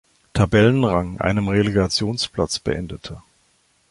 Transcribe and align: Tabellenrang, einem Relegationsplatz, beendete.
Tabellenrang, 0.33 1.19
einem 1.21 1.47
Relegationsplatz, 1.47 2.57
beendete. 2.57 3.21